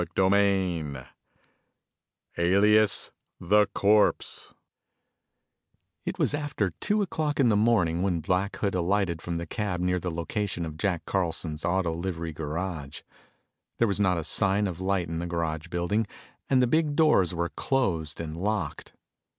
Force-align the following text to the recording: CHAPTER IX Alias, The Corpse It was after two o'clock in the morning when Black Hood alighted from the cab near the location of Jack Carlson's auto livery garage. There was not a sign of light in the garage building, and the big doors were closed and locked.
CHAPTER 0.01 0.35
IX 0.35 0.97
Alias, 2.39 3.11
The 3.39 3.67
Corpse 3.75 4.51
It 6.07 6.17
was 6.17 6.33
after 6.33 6.71
two 6.79 7.03
o'clock 7.03 7.39
in 7.39 7.49
the 7.49 7.55
morning 7.55 8.01
when 8.01 8.19
Black 8.19 8.55
Hood 8.55 8.73
alighted 8.73 9.21
from 9.21 9.35
the 9.35 9.45
cab 9.45 9.79
near 9.79 9.99
the 9.99 10.09
location 10.09 10.65
of 10.65 10.75
Jack 10.75 11.05
Carlson's 11.05 11.63
auto 11.63 11.93
livery 11.93 12.33
garage. 12.33 13.01
There 13.77 13.87
was 13.87 13.99
not 13.99 14.17
a 14.17 14.23
sign 14.23 14.65
of 14.65 14.81
light 14.81 15.07
in 15.07 15.19
the 15.19 15.27
garage 15.27 15.67
building, 15.67 16.07
and 16.49 16.63
the 16.63 16.65
big 16.65 16.95
doors 16.95 17.35
were 17.35 17.49
closed 17.49 18.19
and 18.19 18.35
locked. 18.35 18.93